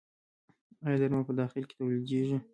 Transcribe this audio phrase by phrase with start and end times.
[0.85, 2.37] آیا درمل په داخل کې تولیدیږي؟